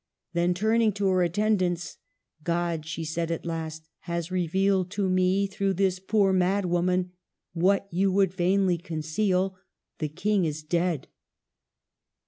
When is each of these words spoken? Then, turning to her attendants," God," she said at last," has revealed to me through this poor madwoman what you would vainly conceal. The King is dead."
Then, 0.33 0.55
turning 0.55 0.93
to 0.93 1.09
her 1.09 1.21
attendants," 1.21 1.97
God," 2.43 2.87
she 2.87 3.05
said 3.05 3.29
at 3.29 3.45
last," 3.45 3.87
has 4.09 4.31
revealed 4.31 4.89
to 4.97 5.07
me 5.07 5.45
through 5.45 5.73
this 5.75 5.99
poor 5.99 6.33
madwoman 6.33 7.11
what 7.53 7.87
you 7.91 8.11
would 8.11 8.33
vainly 8.33 8.79
conceal. 8.79 9.59
The 9.99 10.09
King 10.09 10.45
is 10.45 10.63
dead." 10.63 11.07